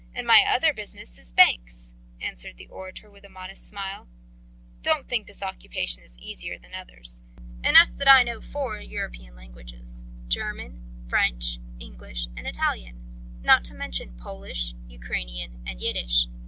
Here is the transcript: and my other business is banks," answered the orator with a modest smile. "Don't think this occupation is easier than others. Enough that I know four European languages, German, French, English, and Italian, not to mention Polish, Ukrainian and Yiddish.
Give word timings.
and 0.15 0.25
my 0.25 0.43
other 0.49 0.73
business 0.73 1.19
is 1.19 1.31
banks," 1.31 1.93
answered 2.19 2.57
the 2.57 2.65
orator 2.69 3.07
with 3.11 3.23
a 3.23 3.29
modest 3.29 3.67
smile. 3.67 4.07
"Don't 4.81 5.07
think 5.07 5.27
this 5.27 5.43
occupation 5.43 6.01
is 6.01 6.17
easier 6.17 6.57
than 6.57 6.73
others. 6.73 7.21
Enough 7.63 7.95
that 7.97 8.07
I 8.07 8.23
know 8.23 8.41
four 8.41 8.79
European 8.79 9.35
languages, 9.35 10.03
German, 10.27 11.05
French, 11.07 11.59
English, 11.79 12.25
and 12.35 12.47
Italian, 12.47 12.99
not 13.43 13.63
to 13.65 13.75
mention 13.75 14.17
Polish, 14.17 14.73
Ukrainian 14.87 15.61
and 15.67 15.79
Yiddish. 15.79 16.25